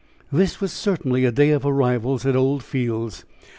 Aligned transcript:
This 0.31 0.59
was 0.59 0.71
certainly 0.71 1.25
a 1.25 1.31
day 1.31 1.51
of 1.51 1.63
arrivals 1.63 2.25
at 2.25 2.35
Old 2.35 2.63
Fields. 2.63 3.23